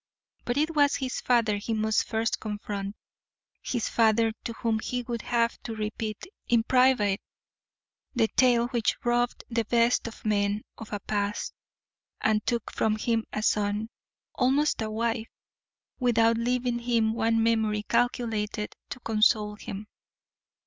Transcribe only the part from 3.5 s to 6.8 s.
his father to whom he would have to repeat in